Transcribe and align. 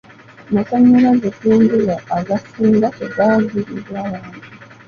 Amasannyalaze 0.49 1.27
g'enjuba 1.37 1.95
agasinga 2.17 2.87
tegaagulibwa 2.99 3.89
bantu. 4.11 4.31